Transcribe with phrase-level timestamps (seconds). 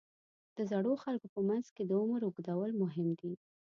[0.57, 3.33] د زړو خلکو په منځ کې د عمر اوږدول مهم دي.